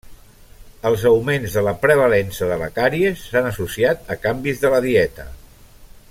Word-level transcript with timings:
Els 0.89 1.03
augments 1.09 1.57
de 1.57 1.63
la 1.67 1.73
prevalença 1.83 2.49
de 2.53 2.57
la 2.63 2.71
càries 2.79 3.27
s'han 3.33 3.51
associat 3.53 4.13
a 4.15 4.19
canvis 4.27 4.65
de 4.65 4.73
la 4.77 4.81
dieta. 4.91 5.29